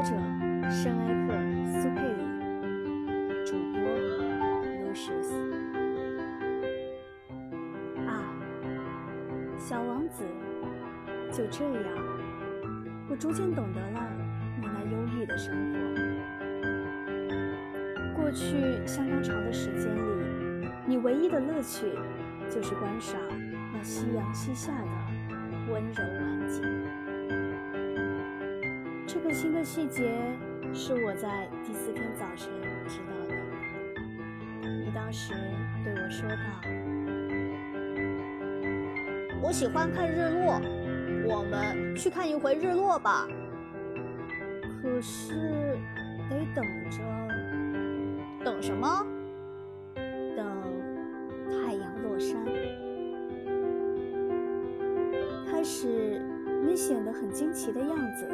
[0.00, 0.16] 作者
[0.70, 1.34] 圣埃克
[1.66, 2.24] 苏佩里，
[3.44, 3.82] 主播
[4.80, 5.30] Lucius。
[8.06, 8.08] 啊，
[9.58, 10.24] 小王子，
[11.30, 11.84] 就这样，
[13.10, 14.00] 我逐渐懂得了
[14.58, 15.78] 你那忧郁的生活。
[18.16, 21.92] 过去相当长的时间里，你唯一的乐趣
[22.48, 23.20] 就是观赏
[23.70, 24.86] 那夕阳西下的
[25.70, 26.64] 温柔晚景。
[29.12, 30.08] 这个新的细节
[30.72, 32.48] 是我在第四天早晨
[32.86, 33.34] 知道的。
[34.62, 35.34] 你当时
[35.82, 36.36] 对我说道
[39.42, 40.60] ：“我喜欢看日落，
[41.26, 43.26] 我们去看一回日落吧。”
[44.80, 45.76] 可是
[46.30, 47.00] 得等着。
[48.44, 49.04] 等什么？
[50.36, 50.46] 等
[51.48, 52.36] 太阳落山。
[55.50, 56.22] 开始
[56.64, 58.28] 你显得很惊奇的样子，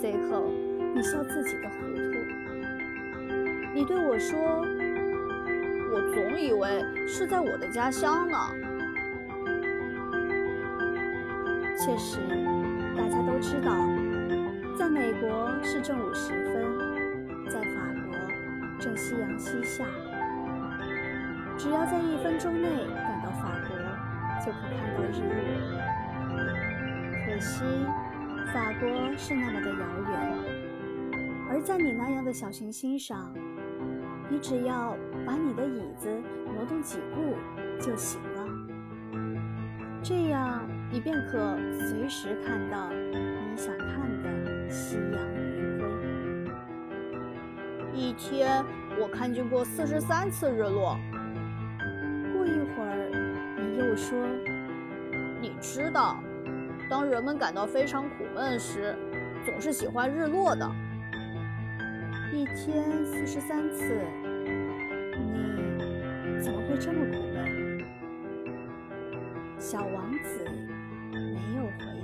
[0.00, 0.50] 最后
[0.94, 2.00] 你笑自己的糊涂。
[3.74, 4.38] 你对我说
[5.92, 8.38] ：“我总以为是在我的家乡呢。”
[11.76, 12.18] 确实，
[12.96, 13.70] 大家都知道，
[14.78, 16.64] 在美国是正午时分，
[17.50, 18.14] 在法国
[18.78, 19.84] 正夕阳西下。
[21.58, 23.76] 只要在一分钟内赶到法国，
[24.44, 25.30] 就可看到日落。
[27.26, 27.62] 可惜，
[28.52, 29.76] 法国是那么的遥
[30.10, 30.12] 远，
[31.48, 33.32] 而在你那样的小行星上，
[34.28, 36.08] 你只要把你的椅子
[36.54, 37.36] 挪动几步
[37.78, 38.46] 就行了，
[40.02, 45.88] 这样你便可随时看到你想看的夕阳余晖。
[47.94, 48.64] 一天，
[49.00, 50.98] 我看见过四十三次日落。
[52.32, 53.10] 过一会儿，
[53.60, 54.18] 你又说
[55.40, 56.22] ：“你知道。”
[56.90, 58.96] 当人们感到非常苦闷时，
[59.46, 60.68] 总是喜欢日落的。
[62.32, 63.94] 一天四十三次，
[65.16, 67.78] 你怎么会这么苦闷？
[69.56, 70.44] 小王子
[71.12, 71.99] 没有回。